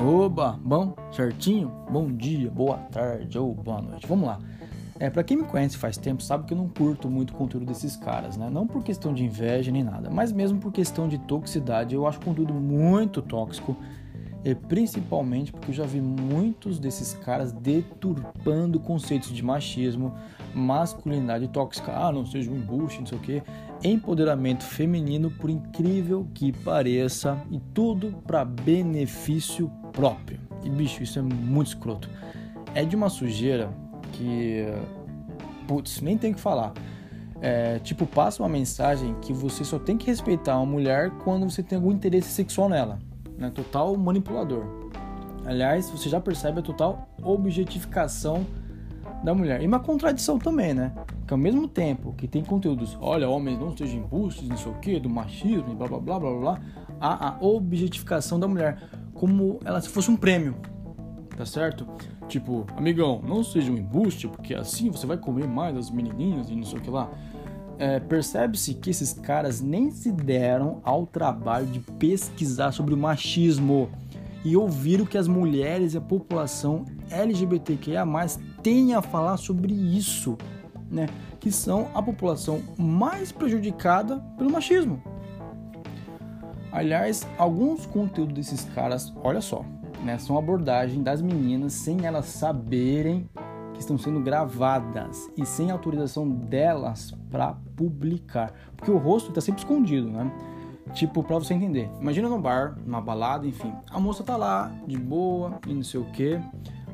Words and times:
Oba, 0.00 0.56
bom, 0.62 0.94
certinho? 1.10 1.72
Bom 1.90 2.12
dia, 2.12 2.48
boa 2.48 2.78
tarde 2.78 3.36
ou 3.36 3.52
boa 3.52 3.82
noite. 3.82 4.06
Vamos 4.06 4.28
lá. 4.28 4.38
É, 5.00 5.10
para 5.10 5.24
quem 5.24 5.36
me 5.36 5.42
conhece 5.42 5.76
faz 5.76 5.96
tempo, 5.96 6.22
sabe 6.22 6.44
que 6.44 6.52
eu 6.52 6.56
não 6.56 6.68
curto 6.68 7.10
muito 7.10 7.30
o 7.30 7.34
conteúdo 7.34 7.66
desses 7.66 7.96
caras, 7.96 8.36
né? 8.36 8.48
Não 8.48 8.64
por 8.64 8.84
questão 8.84 9.12
de 9.12 9.24
inveja 9.24 9.72
nem 9.72 9.82
nada, 9.82 10.08
mas 10.08 10.30
mesmo 10.30 10.60
por 10.60 10.70
questão 10.70 11.08
de 11.08 11.18
toxicidade. 11.18 11.96
Eu 11.96 12.06
acho 12.06 12.20
conteúdo 12.20 12.54
muito 12.54 13.20
tóxico 13.20 13.76
e 14.44 14.54
principalmente 14.54 15.50
porque 15.50 15.72
eu 15.72 15.74
já 15.74 15.84
vi 15.84 16.00
muitos 16.00 16.78
desses 16.78 17.14
caras 17.14 17.52
deturpando 17.52 18.78
conceitos 18.78 19.32
de 19.32 19.44
machismo, 19.44 20.14
masculinidade 20.54 21.48
tóxica, 21.48 21.92
ah, 21.92 22.12
não 22.12 22.24
seja 22.24 22.50
um 22.50 22.56
embuste, 22.56 23.00
não 23.00 23.06
sei 23.06 23.18
o 23.18 23.20
que, 23.20 23.42
empoderamento 23.82 24.64
feminino, 24.64 25.30
por 25.30 25.50
incrível 25.50 26.26
que 26.34 26.52
pareça, 26.52 27.36
e 27.50 27.58
tudo 27.74 28.14
para 28.26 28.44
benefício 28.44 29.70
próprio. 29.98 30.38
E 30.62 30.70
bicho, 30.70 31.02
isso 31.02 31.18
é 31.18 31.22
muito 31.22 31.68
escroto. 31.68 32.08
É 32.72 32.84
de 32.84 32.94
uma 32.94 33.08
sujeira 33.08 33.68
que, 34.12 34.64
putz, 35.66 36.00
nem 36.00 36.16
tem 36.16 36.32
que 36.32 36.38
falar. 36.38 36.72
É, 37.40 37.80
tipo, 37.80 38.06
passa 38.06 38.40
uma 38.40 38.48
mensagem 38.48 39.16
que 39.20 39.32
você 39.32 39.64
só 39.64 39.76
tem 39.76 39.96
que 39.96 40.06
respeitar 40.06 40.56
uma 40.56 40.66
mulher 40.66 41.10
quando 41.24 41.50
você 41.50 41.64
tem 41.64 41.76
algum 41.76 41.90
interesse 41.90 42.30
sexual 42.30 42.68
nela. 42.68 43.00
Né? 43.36 43.50
Total 43.50 43.96
manipulador. 43.96 44.64
Aliás, 45.44 45.90
você 45.90 46.08
já 46.08 46.20
percebe 46.20 46.60
a 46.60 46.62
total 46.62 47.08
objetificação 47.20 48.46
da 49.24 49.34
mulher. 49.34 49.62
E 49.62 49.66
uma 49.66 49.80
contradição 49.80 50.38
também, 50.38 50.74
né? 50.74 50.92
Que 51.26 51.34
ao 51.34 51.38
mesmo 51.38 51.66
tempo 51.66 52.12
que 52.12 52.28
tem 52.28 52.44
conteúdos, 52.44 52.96
olha, 53.00 53.28
homens 53.28 53.58
não 53.58 53.76
sejam 53.76 53.98
embustes, 53.98 54.48
não 54.48 54.56
sei 54.56 54.70
o 54.70 54.74
que, 54.76 55.00
do 55.00 55.10
machismo, 55.10 55.74
blá 55.74 55.88
blá 55.88 55.98
blá 55.98 56.20
blá 56.20 56.38
blá, 56.38 56.60
há 57.00 57.30
a 57.30 57.38
objetificação 57.40 58.38
da 58.38 58.46
mulher 58.46 58.78
como 59.18 59.58
ela 59.64 59.80
se 59.80 59.88
fosse 59.88 60.10
um 60.10 60.16
prêmio, 60.16 60.54
tá 61.36 61.44
certo? 61.44 61.86
Tipo, 62.28 62.66
amigão, 62.76 63.20
não 63.26 63.42
seja 63.42 63.70
um 63.70 63.76
embuste, 63.76 64.28
porque 64.28 64.54
assim 64.54 64.90
você 64.90 65.06
vai 65.06 65.16
comer 65.16 65.46
mais 65.46 65.76
as 65.76 65.90
menininhas 65.90 66.48
e 66.48 66.54
não 66.54 66.64
sei 66.64 66.78
o 66.78 66.82
que 66.82 66.90
lá. 66.90 67.10
É, 67.78 67.98
Percebe-se 68.00 68.74
que 68.74 68.90
esses 68.90 69.12
caras 69.12 69.60
nem 69.60 69.90
se 69.90 70.12
deram 70.12 70.80
ao 70.84 71.06
trabalho 71.06 71.66
de 71.66 71.80
pesquisar 71.80 72.72
sobre 72.72 72.94
o 72.94 72.96
machismo 72.96 73.88
e 74.44 74.56
ouvir 74.56 75.00
o 75.00 75.06
que 75.06 75.18
as 75.18 75.26
mulheres 75.26 75.94
e 75.94 75.98
a 75.98 76.00
população 76.00 76.84
LGBTQIA 77.10 78.04
têm 78.62 78.94
a 78.94 79.02
falar 79.02 79.36
sobre 79.36 79.72
isso, 79.72 80.36
né? 80.90 81.06
Que 81.40 81.50
são 81.50 81.88
a 81.94 82.02
população 82.02 82.60
mais 82.76 83.32
prejudicada 83.32 84.18
pelo 84.36 84.50
machismo. 84.50 85.02
Aliás, 86.78 87.26
alguns 87.36 87.86
conteúdos 87.86 88.34
desses 88.34 88.64
caras, 88.72 89.12
olha 89.24 89.40
só, 89.40 89.64
né, 90.04 90.16
são 90.16 90.38
abordagem 90.38 91.02
das 91.02 91.20
meninas 91.20 91.72
sem 91.72 92.06
elas 92.06 92.26
saberem 92.26 93.28
que 93.74 93.80
estão 93.80 93.98
sendo 93.98 94.20
gravadas 94.20 95.28
e 95.36 95.44
sem 95.44 95.72
autorização 95.72 96.30
delas 96.30 97.12
para 97.32 97.56
publicar, 97.74 98.52
porque 98.76 98.92
o 98.92 98.96
rosto 98.96 99.30
está 99.30 99.40
sempre 99.40 99.62
escondido, 99.62 100.08
né? 100.08 100.30
Tipo, 100.92 101.24
para 101.24 101.40
você 101.40 101.52
entender. 101.52 101.90
Imagina 102.00 102.28
no 102.28 102.40
bar, 102.40 102.78
numa 102.86 103.00
balada, 103.00 103.44
enfim. 103.44 103.74
A 103.90 103.98
moça 103.98 104.22
tá 104.22 104.36
lá, 104.36 104.72
de 104.86 104.96
boa, 104.96 105.58
e 105.66 105.74
não 105.74 105.82
sei 105.82 105.98
o 105.98 106.04
que. 106.04 106.40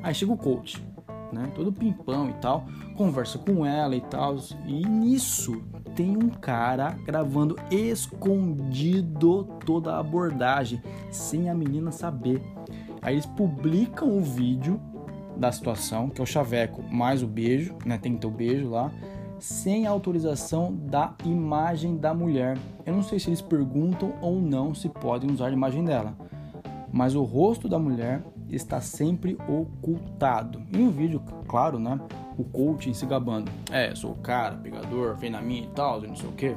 Aí 0.01 0.15
chega 0.15 0.31
o 0.31 0.37
coach, 0.37 0.83
né? 1.31 1.51
Todo 1.53 1.71
pimpão 1.71 2.27
e 2.27 2.33
tal. 2.33 2.65
Conversa 2.97 3.37
com 3.37 3.63
ela 3.63 3.95
e 3.95 4.01
tal. 4.01 4.35
E 4.65 4.83
nisso 4.83 5.63
tem 5.95 6.17
um 6.17 6.29
cara 6.29 6.97
gravando 7.05 7.55
escondido 7.71 9.45
toda 9.65 9.93
a 9.93 9.99
abordagem, 9.99 10.81
sem 11.09 11.49
a 11.49 11.55
menina 11.55 11.91
saber. 11.91 12.41
Aí 13.01 13.15
eles 13.15 13.25
publicam 13.25 14.17
o 14.17 14.21
vídeo 14.21 14.79
da 15.37 15.51
situação, 15.51 16.09
que 16.09 16.19
é 16.19 16.23
o 16.23 16.27
chaveco 16.27 16.83
mais 16.83 17.23
o 17.23 17.27
beijo, 17.27 17.75
né? 17.85 17.97
Tem 17.97 18.13
que 18.13 18.19
ter 18.19 18.27
o 18.27 18.31
beijo 18.31 18.69
lá 18.69 18.91
sem 19.39 19.85
autorização 19.85 20.73
da 20.73 21.13
imagem 21.23 21.97
da 21.97 22.13
mulher. 22.13 22.57
Eu 22.85 22.93
não 22.93 23.03
sei 23.03 23.19
se 23.19 23.29
eles 23.29 23.41
perguntam 23.41 24.13
ou 24.21 24.41
não 24.41 24.73
se 24.73 24.89
podem 24.89 25.29
usar 25.29 25.47
a 25.47 25.51
imagem 25.51 25.83
dela, 25.83 26.15
mas 26.91 27.15
o 27.15 27.23
rosto 27.23 27.67
da 27.67 27.77
mulher 27.77 28.23
está 28.49 28.81
sempre 28.81 29.37
ocultado. 29.47 30.61
E 30.71 30.77
no 30.77 30.91
vídeo, 30.91 31.21
claro, 31.47 31.79
né? 31.79 31.99
O 32.37 32.43
coaching 32.43 32.93
se 32.93 33.05
gabando. 33.05 33.51
É, 33.71 33.93
sou 33.95 34.11
o 34.11 34.15
cara, 34.15 34.55
pegador, 34.55 35.15
vem 35.15 35.29
na 35.29 35.41
minha 35.41 35.63
e 35.63 35.67
tal, 35.67 36.01
não 36.01 36.15
sei 36.15 36.29
o 36.29 36.33
que. 36.33 36.55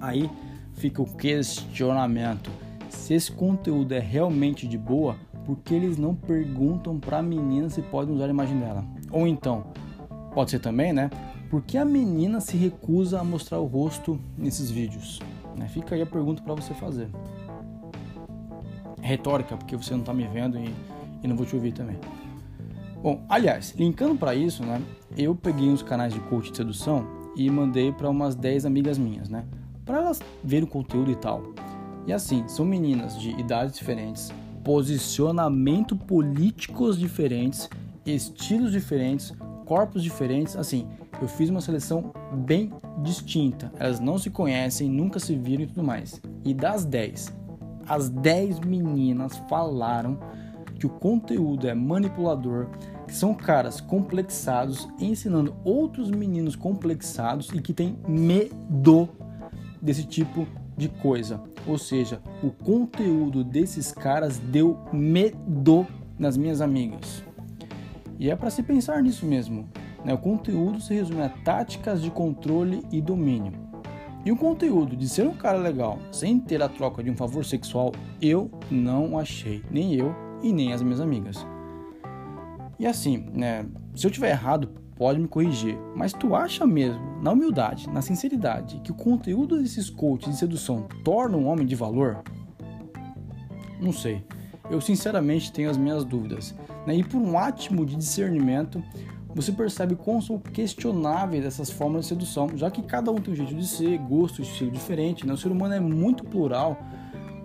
Aí 0.00 0.30
fica 0.74 1.02
o 1.02 1.06
questionamento. 1.16 2.50
Se 2.88 3.14
esse 3.14 3.30
conteúdo 3.30 3.92
é 3.92 4.00
realmente 4.00 4.66
de 4.66 4.76
boa, 4.76 5.16
por 5.44 5.58
que 5.58 5.74
eles 5.74 5.96
não 5.96 6.14
perguntam 6.14 6.98
para 6.98 7.18
a 7.18 7.22
menina 7.22 7.68
se 7.68 7.82
podem 7.82 8.14
usar 8.14 8.26
a 8.26 8.30
imagem 8.30 8.58
dela? 8.58 8.84
Ou 9.10 9.26
então, 9.26 9.66
pode 10.34 10.50
ser 10.50 10.60
também, 10.60 10.92
né? 10.92 11.10
Por 11.50 11.62
que 11.62 11.76
a 11.76 11.84
menina 11.84 12.40
se 12.40 12.56
recusa 12.56 13.20
a 13.20 13.24
mostrar 13.24 13.58
o 13.58 13.66
rosto 13.66 14.20
nesses 14.38 14.70
vídeos? 14.70 15.20
Né? 15.56 15.66
Fica 15.68 15.94
aí 15.94 16.02
a 16.02 16.06
pergunta 16.06 16.42
para 16.42 16.54
você 16.54 16.72
fazer. 16.74 17.08
Retórica, 19.02 19.56
porque 19.56 19.76
você 19.76 19.92
não 19.92 20.00
está 20.00 20.14
me 20.14 20.26
vendo 20.28 20.58
e, 20.58 20.72
e, 21.22 21.28
não 21.28 21.36
vou 21.36 21.46
te 21.46 21.54
ouvir 21.54 21.72
também. 21.72 21.96
Bom, 23.02 23.24
aliás, 23.28 23.74
linkando 23.76 24.14
para 24.16 24.34
isso, 24.34 24.64
né? 24.64 24.80
Eu 25.16 25.34
peguei 25.34 25.68
uns 25.68 25.82
canais 25.82 26.12
de 26.12 26.20
coach 26.20 26.50
de 26.50 26.56
sedução 26.56 27.06
e 27.36 27.48
mandei 27.50 27.92
para 27.92 28.08
umas 28.08 28.34
10 28.34 28.66
amigas 28.66 28.98
minhas, 28.98 29.28
né? 29.28 29.44
Para 29.84 29.98
elas 29.98 30.20
verem 30.44 30.64
o 30.64 30.70
conteúdo 30.70 31.10
e 31.10 31.16
tal. 31.16 31.42
E 32.06 32.12
assim, 32.12 32.44
são 32.46 32.64
meninas 32.64 33.18
de 33.18 33.30
idades 33.30 33.76
diferentes, 33.76 34.32
posicionamento 34.62 35.96
políticos 35.96 36.98
diferentes, 36.98 37.68
estilos 38.04 38.72
diferentes, 38.72 39.32
corpos 39.64 40.02
diferentes, 40.02 40.56
assim, 40.56 40.86
eu 41.20 41.28
fiz 41.28 41.50
uma 41.50 41.60
seleção 41.60 42.12
bem 42.32 42.72
distinta. 43.02 43.70
Elas 43.78 44.00
não 44.00 44.18
se 44.18 44.30
conhecem, 44.30 44.88
nunca 44.88 45.18
se 45.18 45.36
viram 45.36 45.64
e 45.64 45.66
tudo 45.66 45.84
mais. 45.84 46.20
E 46.44 46.54
das 46.54 46.84
10, 46.84 47.32
as 47.86 48.08
10 48.08 48.60
meninas 48.60 49.36
falaram 49.48 50.18
que 50.80 50.86
o 50.86 50.90
conteúdo 50.90 51.68
é 51.68 51.74
manipulador, 51.74 52.68
que 53.06 53.14
são 53.14 53.34
caras 53.34 53.82
complexados 53.82 54.88
ensinando 54.98 55.54
outros 55.62 56.10
meninos 56.10 56.56
complexados 56.56 57.50
e 57.52 57.60
que 57.60 57.74
têm 57.74 57.98
medo 58.08 59.10
desse 59.80 60.04
tipo 60.04 60.46
de 60.78 60.88
coisa. 60.88 61.38
Ou 61.66 61.76
seja, 61.76 62.22
o 62.42 62.50
conteúdo 62.50 63.44
desses 63.44 63.92
caras 63.92 64.38
deu 64.38 64.78
medo 64.90 65.86
nas 66.18 66.38
minhas 66.38 66.62
amigas. 66.62 67.22
E 68.18 68.30
é 68.30 68.34
para 68.34 68.48
se 68.48 68.62
pensar 68.62 69.02
nisso 69.02 69.26
mesmo. 69.26 69.68
Né? 70.02 70.14
O 70.14 70.18
conteúdo 70.18 70.80
se 70.80 70.94
resume 70.94 71.20
a 71.20 71.28
táticas 71.28 72.00
de 72.00 72.10
controle 72.10 72.82
e 72.90 73.02
domínio. 73.02 73.52
E 74.24 74.32
o 74.32 74.36
conteúdo 74.36 74.96
de 74.96 75.06
ser 75.06 75.26
um 75.26 75.34
cara 75.34 75.58
legal 75.58 75.98
sem 76.10 76.40
ter 76.40 76.62
a 76.62 76.70
troca 76.70 77.02
de 77.02 77.10
um 77.10 77.16
favor 77.16 77.44
sexual, 77.44 77.92
eu 78.20 78.50
não 78.70 79.18
achei, 79.18 79.62
nem 79.70 79.94
eu 79.94 80.29
e 80.42 80.52
nem 80.52 80.72
as 80.72 80.82
minhas 80.82 81.00
amigas. 81.00 81.46
E 82.78 82.86
assim, 82.86 83.26
né, 83.32 83.66
se 83.94 84.06
eu 84.06 84.10
tiver 84.10 84.30
errado, 84.30 84.68
pode 84.96 85.18
me 85.18 85.28
corrigir, 85.28 85.78
mas 85.94 86.12
tu 86.12 86.34
acha 86.34 86.66
mesmo, 86.66 87.00
na 87.22 87.32
humildade, 87.32 87.88
na 87.90 88.02
sinceridade, 88.02 88.80
que 88.84 88.90
o 88.90 88.94
conteúdo 88.94 89.58
desses 89.58 89.88
coaches 89.88 90.32
de 90.32 90.38
sedução 90.38 90.86
torna 91.04 91.36
um 91.36 91.46
homem 91.46 91.66
de 91.66 91.74
valor? 91.74 92.22
Não 93.80 93.92
sei. 93.92 94.22
Eu 94.70 94.80
sinceramente 94.80 95.52
tenho 95.52 95.70
as 95.70 95.76
minhas 95.76 96.04
dúvidas. 96.04 96.54
Né? 96.86 96.96
E 96.96 97.04
por 97.04 97.20
um 97.20 97.38
átimo 97.38 97.84
de 97.84 97.96
discernimento, 97.96 98.82
você 99.34 99.52
percebe 99.52 99.96
quão 99.96 100.20
são 100.20 100.38
questionáveis 100.38 101.44
essas 101.44 101.70
formas 101.70 102.02
de 102.02 102.08
sedução, 102.08 102.48
já 102.56 102.70
que 102.70 102.82
cada 102.82 103.10
um 103.10 103.16
tem 103.16 103.32
um 103.32 103.36
jeito 103.36 103.54
de 103.54 103.66
ser, 103.66 103.98
gosto, 103.98 104.42
estilo 104.42 104.70
diferente. 104.70 105.26
Né? 105.26 105.32
O 105.32 105.36
ser 105.36 105.50
humano 105.50 105.74
é 105.74 105.80
muito 105.80 106.24
plural 106.24 106.78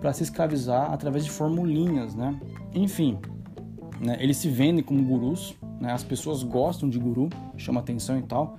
para 0.00 0.12
se 0.12 0.22
escravizar 0.22 0.92
através 0.92 1.24
de 1.24 1.30
formulinhas, 1.30 2.14
né? 2.14 2.38
Enfim, 2.74 3.18
né? 4.00 4.16
eles 4.20 4.36
se 4.36 4.48
vendem 4.48 4.82
como 4.82 5.02
gurus, 5.02 5.56
né? 5.80 5.92
as 5.92 6.04
pessoas 6.04 6.42
gostam 6.42 6.88
de 6.88 6.98
guru, 6.98 7.28
chama 7.56 7.80
atenção 7.80 8.18
e 8.18 8.22
tal, 8.22 8.58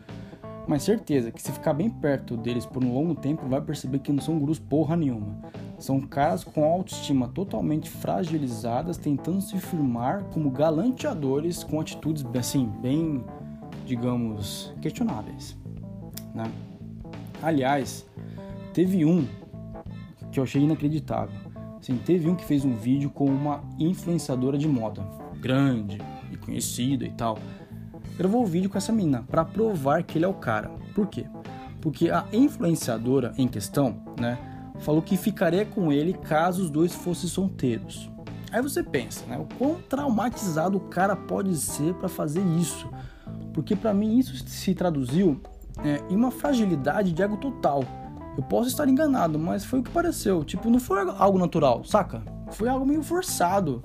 mas 0.67 0.83
certeza 0.83 1.31
que 1.31 1.41
se 1.41 1.51
ficar 1.51 1.73
bem 1.73 1.89
perto 1.89 2.35
deles 2.35 2.65
por 2.65 2.83
um 2.83 2.93
longo 2.93 3.15
tempo, 3.15 3.47
vai 3.47 3.61
perceber 3.61 3.99
que 3.99 4.11
não 4.11 4.21
são 4.21 4.37
gurus 4.37 4.59
porra 4.59 4.97
nenhuma. 4.97 5.39
São 5.79 6.01
caras 6.01 6.43
com 6.43 6.65
autoestima 6.65 7.27
totalmente 7.29 7.89
fragilizadas, 7.89 8.97
tentando 8.97 9.39
se 9.39 9.57
firmar 9.59 10.23
como 10.33 10.51
galanteadores 10.51 11.63
com 11.63 11.79
atitudes 11.79 12.25
assim, 12.37 12.67
bem, 12.81 13.23
digamos, 13.85 14.73
questionáveis. 14.81 15.55
Né? 16.35 16.51
Aliás, 17.41 18.05
teve 18.73 19.05
um 19.05 19.25
que 20.37 20.39
eu 20.39 20.43
achei 20.43 20.61
inacreditável. 20.61 21.35
Assim, 21.79 21.97
teve 21.97 22.29
um 22.29 22.35
que 22.35 22.45
fez 22.45 22.63
um 22.63 22.75
vídeo 22.75 23.09
com 23.09 23.25
uma 23.25 23.63
influenciadora 23.79 24.55
de 24.55 24.67
moda, 24.67 25.03
grande 25.41 25.99
e 26.31 26.37
conhecida 26.37 27.05
e 27.05 27.11
tal. 27.11 27.39
Gravou 28.15 28.41
o 28.41 28.43
um 28.43 28.47
vídeo 28.47 28.69
com 28.69 28.77
essa 28.77 28.91
menina 28.91 29.23
para 29.27 29.43
provar 29.43 30.03
que 30.03 30.19
ele 30.19 30.25
é 30.25 30.27
o 30.27 30.35
cara. 30.35 30.69
Por 30.93 31.07
quê? 31.07 31.25
Porque 31.81 32.11
a 32.11 32.23
influenciadora 32.31 33.33
em 33.35 33.47
questão, 33.47 33.99
né, 34.19 34.37
falou 34.79 35.01
que 35.01 35.17
ficaria 35.17 35.65
com 35.65 35.91
ele 35.91 36.13
caso 36.13 36.61
os 36.61 36.69
dois 36.69 36.93
fossem 36.93 37.27
solteiros. 37.27 38.07
Aí 38.51 38.61
você 38.61 38.83
pensa, 38.83 39.25
né? 39.25 39.39
O 39.39 39.45
quão 39.57 39.81
traumatizado 39.89 40.77
o 40.77 40.81
cara 40.81 41.15
pode 41.15 41.55
ser 41.57 41.95
para 41.95 42.07
fazer 42.07 42.43
isso? 42.59 42.87
Porque 43.53 43.75
para 43.75 43.91
mim 43.91 44.19
isso 44.19 44.37
se 44.47 44.75
traduziu 44.75 45.41
é, 45.83 45.99
em 46.11 46.15
uma 46.15 46.29
fragilidade 46.29 47.11
de 47.11 47.23
ego 47.23 47.37
total. 47.37 47.83
Eu 48.37 48.43
posso 48.43 48.67
estar 48.67 48.87
enganado, 48.87 49.39
mas 49.39 49.65
foi 49.65 49.79
o 49.79 49.83
que 49.83 49.89
pareceu. 49.89 50.43
Tipo, 50.43 50.69
não 50.69 50.79
foi 50.79 50.99
algo 51.17 51.39
natural, 51.39 51.83
saca? 51.83 52.21
Foi 52.51 52.69
algo 52.69 52.85
meio 52.85 53.01
forçado. 53.01 53.81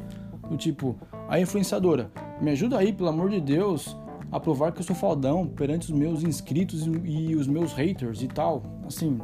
Do 0.51 0.59
tipo, 0.59 0.99
a 1.27 1.41
influenciadora, 1.41 2.11
me 2.39 2.51
ajuda 2.51 2.77
aí, 2.77 2.93
pelo 2.93 3.09
amor 3.09 3.31
de 3.31 3.41
Deus, 3.41 3.97
a 4.31 4.39
provar 4.39 4.73
que 4.73 4.81
eu 4.81 4.85
sou 4.85 4.95
faldão 4.95 5.47
perante 5.47 5.91
os 5.91 5.99
meus 5.99 6.23
inscritos 6.23 6.87
e 7.05 7.35
os 7.35 7.47
meus 7.47 7.73
haters 7.73 8.23
e 8.23 8.29
tal. 8.29 8.63
Assim, 8.87 9.19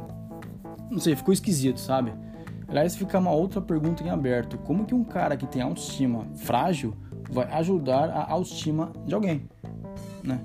não 0.89 0.99
sei, 0.99 1.15
ficou 1.15 1.31
esquisito, 1.31 1.79
sabe? 1.79 2.11
Aliás, 2.67 2.95
fica 2.95 3.19
uma 3.19 3.31
outra 3.31 3.61
pergunta 3.61 4.03
em 4.03 4.09
aberto: 4.09 4.57
como 4.59 4.85
que 4.85 4.95
um 4.95 5.03
cara 5.03 5.37
que 5.37 5.45
tem 5.45 5.61
autoestima 5.61 6.25
frágil 6.37 6.95
vai 7.29 7.45
ajudar 7.53 8.09
a 8.09 8.31
autoestima 8.31 8.91
de 9.05 9.13
alguém, 9.13 9.47
né? 10.23 10.39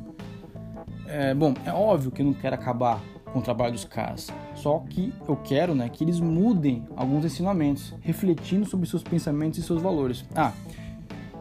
É, 1.06 1.34
bom, 1.34 1.54
é 1.64 1.72
óbvio 1.72 2.10
que 2.10 2.20
eu 2.20 2.26
não 2.26 2.34
quero 2.34 2.54
acabar 2.54 3.00
com 3.34 3.40
o 3.40 3.42
trabalho 3.42 3.72
dos 3.72 3.84
caras, 3.84 4.31
só 4.54 4.78
que 4.88 5.12
eu 5.28 5.34
quero, 5.34 5.75
né, 5.75 5.88
que 5.88 6.04
eles 6.04 6.20
mudem 6.20 6.86
alguns 6.94 7.25
ensinamentos, 7.25 7.92
refletindo 8.00 8.64
sobre 8.64 8.86
seus 8.86 9.02
pensamentos 9.02 9.58
e 9.58 9.62
seus 9.62 9.82
valores. 9.82 10.25
Ah, 10.36 10.52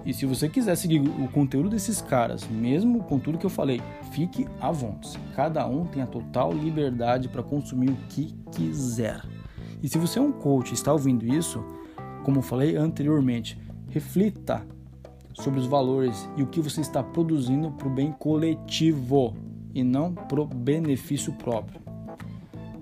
e 0.03 0.11
se 0.11 0.25
você 0.25 0.49
quiser 0.49 0.75
seguir 0.75 0.99
o 0.99 1.27
conteúdo 1.29 1.69
desses 1.69 2.01
caras, 2.01 2.47
mesmo 2.47 3.03
com 3.03 3.19
tudo 3.19 3.37
que 3.37 3.45
eu 3.45 3.49
falei, 3.49 3.79
fique 4.11 4.47
à 4.59 4.71
vontade. 4.71 5.19
Cada 5.35 5.67
um 5.67 5.85
tem 5.85 6.01
a 6.01 6.07
total 6.07 6.51
liberdade 6.51 7.29
para 7.29 7.43
consumir 7.43 7.91
o 7.91 7.97
que 8.09 8.33
quiser. 8.51 9.21
E 9.81 9.87
se 9.87 9.99
você 9.99 10.17
é 10.17 10.21
um 10.21 10.31
coach 10.31 10.71
e 10.71 10.73
está 10.73 10.91
ouvindo 10.91 11.25
isso, 11.25 11.63
como 12.23 12.39
eu 12.39 12.41
falei 12.41 12.75
anteriormente, 12.75 13.57
reflita 13.89 14.65
sobre 15.33 15.59
os 15.59 15.67
valores 15.67 16.27
e 16.35 16.41
o 16.41 16.47
que 16.47 16.59
você 16.59 16.81
está 16.81 17.03
produzindo 17.03 17.71
para 17.71 17.87
o 17.87 17.91
bem 17.91 18.11
coletivo 18.11 19.35
e 19.75 19.83
não 19.83 20.13
para 20.13 20.41
o 20.41 20.45
benefício 20.45 21.33
próprio. 21.33 21.82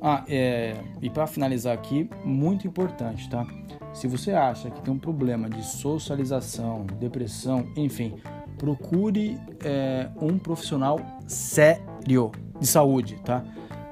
Ah, 0.02 0.24
é, 0.28 0.76
e 1.00 1.12
para 1.12 1.28
finalizar 1.28 1.74
aqui, 1.74 2.10
muito 2.26 2.68
importante, 2.68 3.30
tá? 3.30 3.46
Se 3.94 4.08
você 4.08 4.32
acha 4.32 4.72
que 4.72 4.82
tem 4.82 4.92
um 4.92 4.98
problema 4.98 5.48
de 5.48 5.64
socialização, 5.64 6.88
depressão, 7.00 7.68
enfim, 7.78 8.16
procure 8.58 9.40
é, 9.64 10.10
um 10.20 10.40
profissional 10.40 11.00
sério 11.28 12.32
de 12.60 12.66
saúde, 12.66 13.18
tá? 13.24 13.44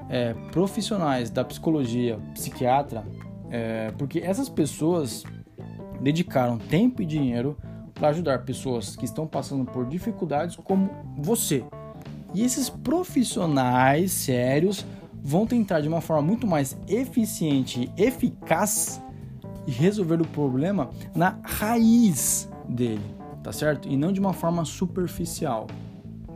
É, 0.08 0.34
profissionais 0.50 1.30
da 1.30 1.44
psicologia, 1.44 2.18
psiquiatra, 2.34 3.04
é, 3.48 3.92
porque 3.96 4.18
essas 4.18 4.48
pessoas 4.48 5.22
dedicaram 6.00 6.58
tempo 6.58 7.02
e 7.02 7.06
dinheiro 7.06 7.56
para 7.94 8.08
ajudar 8.08 8.40
pessoas 8.40 8.96
que 8.96 9.04
estão 9.04 9.28
passando 9.28 9.64
por 9.64 9.86
dificuldades 9.86 10.56
como 10.56 10.90
você. 11.16 11.62
E 12.34 12.42
esses 12.42 12.68
profissionais 12.68 14.10
sérios 14.10 14.84
vão 15.22 15.46
tentar 15.46 15.80
de 15.80 15.88
uma 15.88 16.00
forma 16.00 16.22
muito 16.22 16.46
mais 16.46 16.76
eficiente 16.88 17.90
e 17.96 18.02
eficaz 18.02 19.00
resolver 19.66 20.20
o 20.20 20.26
problema 20.26 20.90
na 21.14 21.38
raiz 21.42 22.48
dele, 22.68 23.04
tá 23.42 23.52
certo? 23.52 23.88
E 23.88 23.96
não 23.96 24.12
de 24.12 24.20
uma 24.20 24.32
forma 24.32 24.64
superficial. 24.64 25.66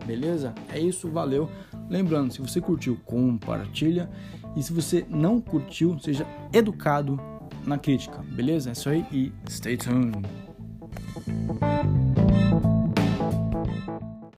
Beleza? 0.06 0.54
É 0.72 0.78
isso, 0.78 1.10
valeu. 1.10 1.48
Lembrando, 1.88 2.32
se 2.32 2.40
você 2.40 2.60
curtiu, 2.60 2.98
compartilha. 3.04 4.08
E 4.56 4.62
se 4.62 4.72
você 4.72 5.04
não 5.08 5.40
curtiu, 5.40 5.98
seja 5.98 6.26
educado 6.52 7.18
na 7.66 7.78
crítica, 7.78 8.18
beleza? 8.18 8.70
É 8.70 8.72
isso 8.72 8.88
aí 8.88 9.04
e 9.10 9.32
stay 9.48 9.76
tuned. 9.76 10.43